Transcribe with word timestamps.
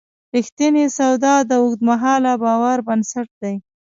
رښتینې 0.33 0.85
سودا 0.97 1.35
د 1.49 1.51
اوږدمهاله 1.61 2.33
باور 2.43 2.77
بنسټ 2.87 3.29
دی. 3.41 3.55